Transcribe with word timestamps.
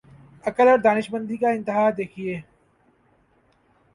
عقل 0.45 0.67
اور 0.67 0.77
دانشمندی 0.77 1.37
کی 1.37 1.45
انتہا 1.45 1.89
دیکھیے۔ 1.97 2.39